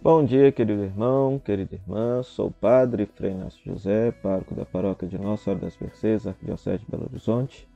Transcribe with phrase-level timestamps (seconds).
[0.00, 2.22] Bom dia, querido irmão, querida irmã.
[2.22, 6.84] Sou o Padre Frei Inácio José, pároco da paróquia de Nossa Senhora das Mercês, Arquidiocese
[6.84, 7.68] de Belo Horizonte.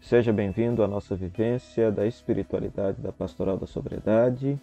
[0.00, 4.58] Seja bem-vindo à nossa vivência da espiritualidade da Pastoral da Sobriedade.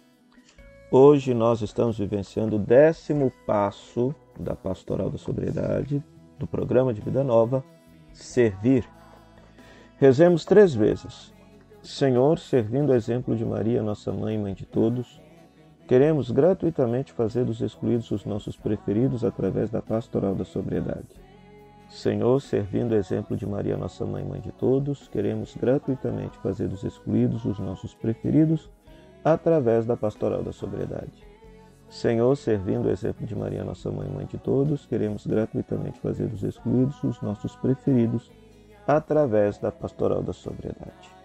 [0.90, 6.02] Hoje nós estamos vivenciando o décimo passo da Pastoral da Sobriedade,
[6.36, 7.62] do programa de Vida Nova,
[8.12, 8.84] Servir.
[9.98, 11.32] Rezemos três vezes.
[11.80, 15.22] Senhor, servindo o exemplo de Maria, nossa mãe mãe de todos,
[15.86, 21.04] Queremos gratuitamente fazer dos excluídos os nossos preferidos através da pastoral da sobriedade.
[21.90, 26.84] Senhor, servindo o exemplo de Maria, nossa mãe, mãe de todos, queremos gratuitamente fazer dos
[26.84, 28.70] excluídos os nossos preferidos
[29.22, 31.12] através da pastoral da sobriedade.
[31.90, 36.42] Senhor, servindo o exemplo de Maria, nossa mãe, mãe de todos, queremos gratuitamente fazer dos
[36.42, 38.32] excluídos os nossos preferidos
[38.86, 41.23] através da pastoral da sobriedade.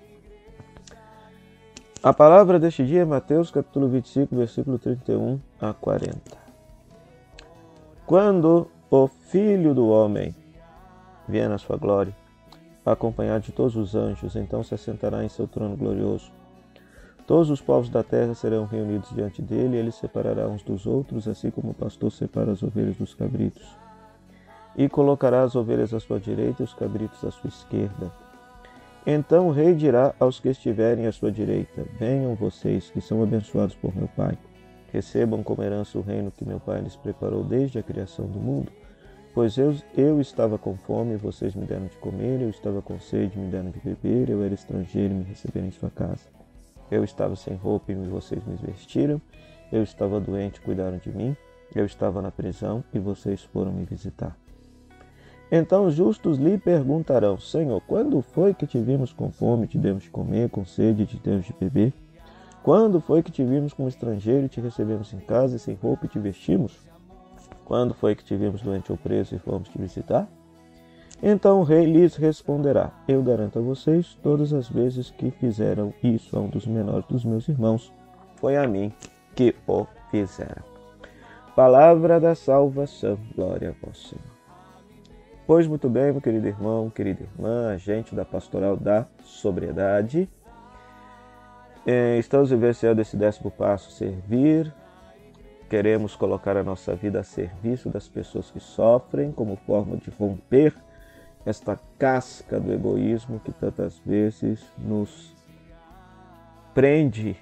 [2.02, 6.17] A palavra deste dia é Mateus capítulo 25, versículo 31 a 40.
[8.05, 10.34] Quando o Filho do Homem
[11.27, 12.15] vier na sua glória,
[12.85, 16.32] acompanhado de todos os anjos, então se assentará em seu trono glorioso.
[17.27, 21.27] Todos os povos da terra serão reunidos diante dele, e ele separará uns dos outros,
[21.27, 23.68] assim como o pastor separa as ovelhas dos cabritos.
[24.73, 28.10] E colocará as ovelhas à sua direita e os cabritos à sua esquerda.
[29.05, 33.75] Então o rei dirá aos que estiverem à sua direita: Venham vocês, que são abençoados
[33.75, 34.37] por meu Pai.
[34.91, 38.71] Recebam como herança o reino que meu Pai lhes preparou desde a criação do mundo.
[39.33, 42.99] Pois eu, eu estava com fome e vocês me deram de comer, eu estava com
[42.99, 46.27] sede e me deram de beber, eu era estrangeiro e me receberam em sua casa.
[46.89, 49.21] Eu estava sem roupa e vocês me vestiram,
[49.71, 51.37] eu estava doente e cuidaram de mim,
[51.75, 54.35] eu estava na prisão e vocês foram me visitar.
[55.51, 60.03] Então os justos lhe perguntarão: Senhor, quando foi que te vimos com fome, te demos
[60.03, 61.93] de comer, com sede, te demos de beber?
[62.61, 66.05] Quando foi que te vimos como estrangeiro e te recebemos em casa e sem roupa
[66.05, 66.77] e te vestimos?
[67.66, 70.27] Quando foi que te vimos doente ou preso e fomos te visitar?
[71.22, 76.38] Então o rei lhes responderá: Eu garanto a vocês, todas as vezes que fizeram isso
[76.38, 77.93] a um dos menores dos meus irmãos,
[78.35, 78.93] foi a mim
[79.35, 80.63] que o fizeram.
[81.55, 84.38] Palavra da salvação, glória a vós, Senhor.
[85.49, 90.29] Pois muito bem, meu querido irmão, querida irmã, agente da Pastoral da Sobriedade.
[91.87, 94.71] É, estamos vivenciando esse décimo passo, servir.
[95.67, 100.71] Queremos colocar a nossa vida a serviço das pessoas que sofrem, como forma de romper
[101.43, 105.35] esta casca do egoísmo que tantas vezes nos
[106.75, 107.35] prende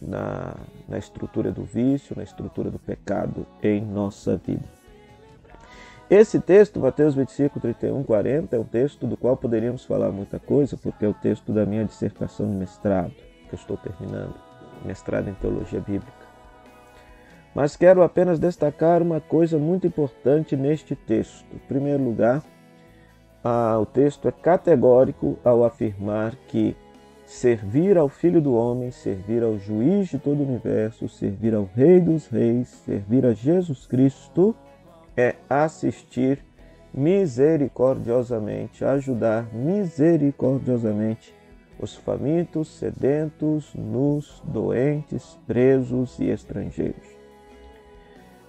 [0.00, 0.56] na,
[0.88, 4.79] na estrutura do vício, na estrutura do pecado em nossa vida.
[6.10, 10.76] Esse texto, Mateus 25, 31, 40, é um texto do qual poderíamos falar muita coisa,
[10.76, 13.12] porque é o texto da minha dissertação de mestrado,
[13.48, 14.34] que eu estou terminando,
[14.84, 16.10] mestrado em teologia bíblica.
[17.54, 21.46] Mas quero apenas destacar uma coisa muito importante neste texto.
[21.54, 22.42] Em primeiro lugar,
[23.80, 26.76] o texto é categórico ao afirmar que
[27.24, 32.00] servir ao Filho do Homem, servir ao Juiz de todo o universo, servir ao Rei
[32.00, 34.56] dos Reis, servir a Jesus Cristo,
[35.20, 36.42] é assistir
[36.92, 41.34] misericordiosamente, ajudar misericordiosamente
[41.78, 47.06] os famintos, sedentos, nus, doentes, presos e estrangeiros.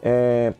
[0.01, 0.53] É,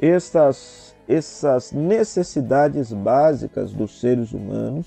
[0.00, 4.86] essas, essas necessidades básicas dos seres humanos,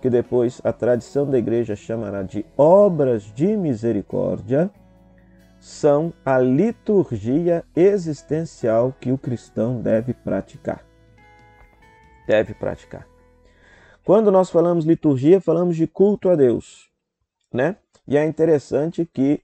[0.00, 4.70] que depois a tradição da igreja chamará de obras de misericórdia,
[5.62, 10.84] são a liturgia existencial que o cristão deve praticar.
[12.26, 13.06] Deve praticar.
[14.04, 16.90] Quando nós falamos liturgia, falamos de culto a Deus,
[17.54, 17.76] né?
[18.08, 19.40] E é interessante que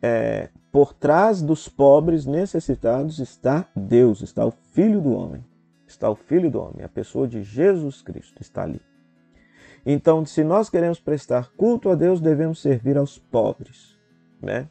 [0.00, 5.44] é, por trás dos pobres necessitados está Deus, está o Filho do Homem,
[5.86, 8.80] está o Filho do Homem, a pessoa de Jesus Cristo está ali.
[9.84, 13.98] Então, se nós queremos prestar culto a Deus, devemos servir aos pobres,
[14.40, 14.66] né?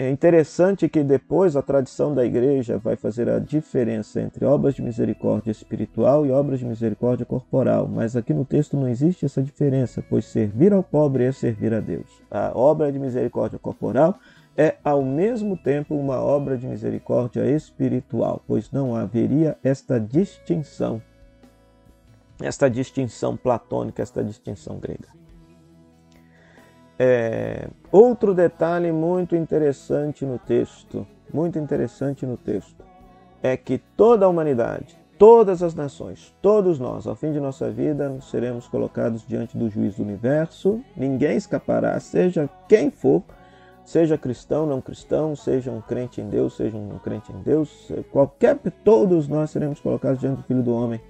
[0.00, 4.80] É interessante que depois a tradição da igreja vai fazer a diferença entre obras de
[4.80, 10.00] misericórdia espiritual e obras de misericórdia corporal, mas aqui no texto não existe essa diferença,
[10.08, 12.22] pois servir ao pobre é servir a Deus.
[12.30, 14.16] A obra de misericórdia corporal
[14.56, 21.02] é ao mesmo tempo uma obra de misericórdia espiritual, pois não haveria esta distinção,
[22.40, 25.17] esta distinção platônica, esta distinção grega.
[26.98, 32.84] É, outro detalhe muito interessante no texto, muito interessante no texto,
[33.40, 38.18] é que toda a humanidade, todas as nações, todos nós, ao fim de nossa vida,
[38.20, 43.22] seremos colocados diante do juiz do universo, ninguém escapará, seja quem for,
[43.84, 48.58] seja cristão, não cristão, seja um crente em Deus, seja um crente em Deus, qualquer,
[48.84, 51.00] todos nós seremos colocados diante do Filho do Homem.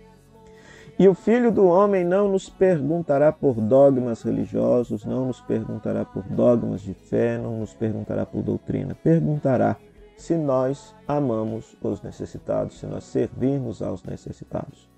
[0.98, 6.24] E o Filho do Homem não nos perguntará por dogmas religiosos, não nos perguntará por
[6.24, 9.76] dogmas de fé, não nos perguntará por doutrina, perguntará
[10.16, 14.88] se nós amamos os necessitados, se nós servirmos aos necessitados.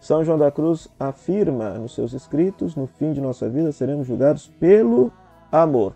[0.00, 4.48] São João da Cruz afirma nos seus escritos: no fim de nossa vida seremos julgados
[4.58, 5.12] pelo
[5.52, 5.94] amor.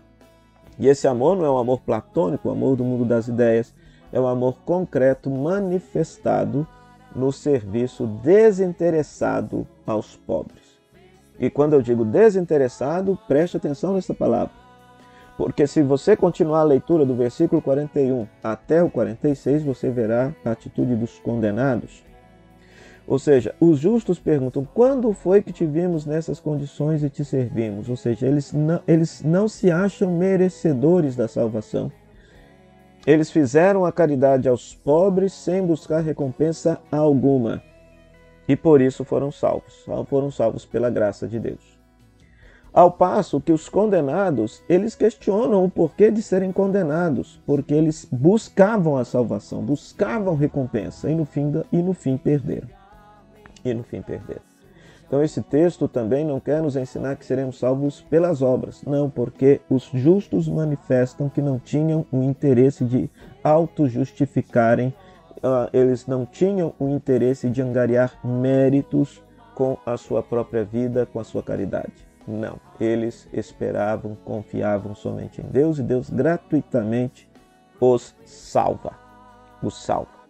[0.79, 3.75] E esse amor não é um amor platônico, o amor do mundo das ideias,
[4.09, 6.65] é um amor concreto manifestado
[7.15, 10.61] no serviço desinteressado aos pobres.
[11.39, 14.53] E quando eu digo desinteressado, preste atenção nessa palavra.
[15.37, 20.51] Porque se você continuar a leitura do versículo 41 até o 46, você verá a
[20.51, 22.03] atitude dos condenados.
[23.07, 27.89] Ou seja, os justos perguntam: quando foi que te vimos nessas condições e te servimos?
[27.89, 31.91] Ou seja, eles não, eles não se acham merecedores da salvação.
[33.05, 37.61] Eles fizeram a caridade aos pobres sem buscar recompensa alguma.
[38.47, 39.85] E por isso foram salvos.
[40.07, 41.79] Foram salvos pela graça de Deus.
[42.71, 48.97] Ao passo que os condenados, eles questionam o porquê de serem condenados, porque eles buscavam
[48.97, 52.67] a salvação, buscavam recompensa e no fim, e no fim perderam
[53.63, 54.41] e no fim perder.
[55.05, 59.61] Então, esse texto também não quer nos ensinar que seremos salvos pelas obras, não, porque
[59.69, 63.09] os justos manifestam que não tinham o interesse de
[63.43, 64.93] auto-justificarem,
[65.37, 69.21] uh, eles não tinham o interesse de angariar méritos
[69.53, 71.93] com a sua própria vida, com a sua caridade.
[72.27, 77.29] Não, eles esperavam, confiavam somente em Deus e Deus gratuitamente
[77.79, 78.93] os salva.
[79.61, 80.23] Os salva.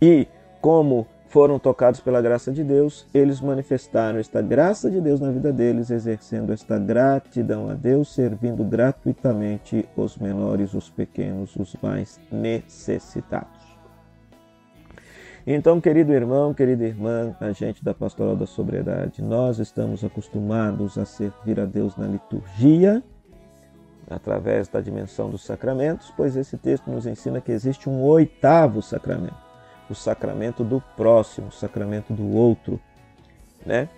[0.00, 0.26] E
[0.60, 5.52] como foram tocados pela graça de Deus, eles manifestaram esta graça de Deus na vida
[5.52, 13.60] deles, exercendo esta gratidão a Deus, servindo gratuitamente os menores, os pequenos, os mais necessitados.
[15.46, 21.04] Então, querido irmão, querida irmã, a gente da Pastoral da Sobriedade, nós estamos acostumados a
[21.04, 23.02] servir a Deus na liturgia,
[24.10, 29.49] através da dimensão dos sacramentos, pois esse texto nos ensina que existe um oitavo sacramento
[29.92, 32.80] o sacramento do próximo, o sacramento do outro,
[33.64, 33.88] né?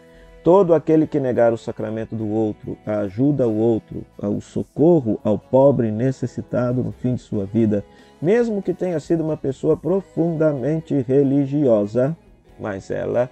[0.42, 5.38] Todo aquele que negar o sacramento do outro, a ajuda ao outro, o socorro ao
[5.38, 7.84] pobre necessitado no fim de sua vida,
[8.20, 12.16] mesmo que tenha sido uma pessoa profundamente religiosa,
[12.58, 13.30] mas ela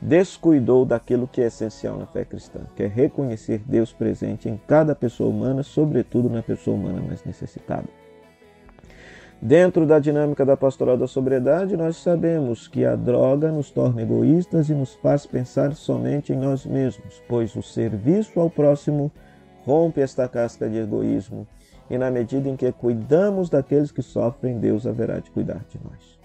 [0.00, 4.94] descuidou daquilo que é essencial na fé cristã, que é reconhecer Deus presente em cada
[4.94, 8.01] pessoa humana, sobretudo na pessoa humana mais necessitada.
[9.44, 14.68] Dentro da dinâmica da pastoral da sobriedade, nós sabemos que a droga nos torna egoístas
[14.68, 19.10] e nos faz pensar somente em nós mesmos, pois o serviço ao próximo
[19.64, 21.44] rompe esta casca de egoísmo,
[21.90, 26.20] e na medida em que cuidamos daqueles que sofrem, Deus haverá de cuidar de nós.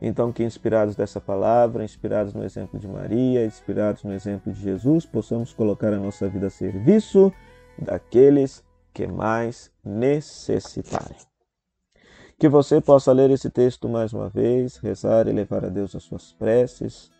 [0.00, 5.04] Então, que inspirados dessa palavra, inspirados no exemplo de Maria, inspirados no exemplo de Jesus,
[5.04, 7.30] possamos colocar a nossa vida a serviço
[7.78, 8.64] daqueles
[8.94, 11.35] que mais necessitarem.
[12.38, 16.02] Que você possa ler esse texto mais uma vez, rezar e levar a Deus as
[16.02, 17.10] suas preces.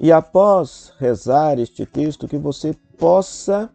[0.00, 3.68] E após rezar este texto, que você possa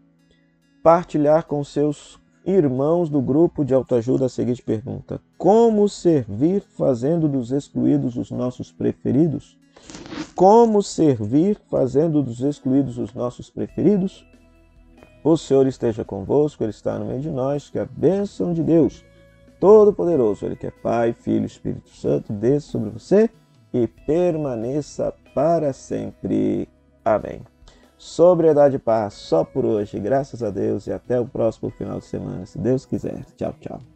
[0.82, 7.52] partilhar com seus irmãos do grupo de autoajuda a seguinte pergunta: Como servir fazendo dos
[7.52, 9.56] excluídos os nossos preferidos?
[10.36, 14.26] Como servir fazendo dos excluídos os nossos preferidos?
[15.24, 19.06] O Senhor esteja convosco, Ele está no meio de nós, que a bênção de Deus
[19.64, 23.30] Todo-Poderoso, Ele que é Pai, Filho e Espírito Santo, desça sobre você
[23.74, 26.68] e permaneça para sempre.
[27.06, 27.40] Amém.
[27.98, 29.98] Sobriedade e paz só por hoje.
[30.02, 33.24] Graças a Deus e até o próximo final de semana, se Deus quiser.
[33.38, 33.93] Tchau, tchau.